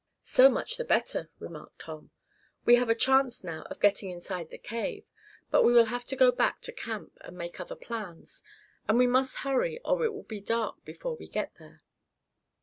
[0.23, 2.09] "So much the better," remarked Tom.
[2.65, 5.05] "We have a chance now of getting inside that cave.
[5.51, 8.41] But we will have to go back to camp, and make other plans.
[8.87, 11.83] And we must hurry, or it will be dark before we get there."